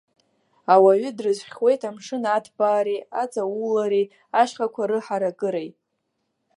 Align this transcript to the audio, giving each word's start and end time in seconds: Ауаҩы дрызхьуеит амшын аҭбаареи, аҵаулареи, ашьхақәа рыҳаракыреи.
Ауаҩы 0.73 1.09
дрызхьуеит 1.17 1.81
амшын 1.89 2.23
аҭбаареи, 2.35 3.01
аҵаулареи, 3.21 4.05
ашьхақәа 4.41 4.83
рыҳаракыреи. 4.89 5.69